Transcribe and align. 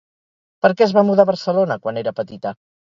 Per 0.65 0.71
què 0.79 0.85
es 0.87 0.95
va 0.99 1.05
mudar 1.11 1.27
a 1.29 1.31
Barcelona 1.33 1.81
quan 1.87 2.05
era 2.05 2.19
petita? 2.23 2.59